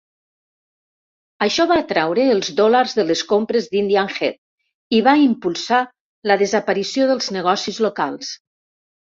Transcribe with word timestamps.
Això 1.45 1.65
va 1.71 1.75
atraure 1.81 2.23
els 2.35 2.49
dòlars 2.59 2.95
de 2.99 3.05
les 3.09 3.21
compres 3.33 3.67
d'Indian 3.75 4.09
Head 4.15 4.97
i 5.01 5.03
va 5.09 5.15
impulsar 5.27 5.83
la 6.33 6.39
desaparició 6.45 7.13
dels 7.15 7.31
negocis 7.39 7.81
locals. 7.89 8.35